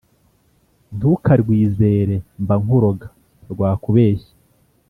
[0.95, 3.07] Ntukarwizere mba nkuroga
[3.51, 4.33] rwakubeshya